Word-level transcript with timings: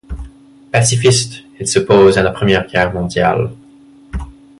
Pacifiste, 0.71 1.43
elle 1.59 1.67
s'oppose 1.67 2.17
à 2.17 2.23
la 2.23 2.31
Première 2.31 2.65
Guerre 2.65 2.91
mondiale. 2.91 3.51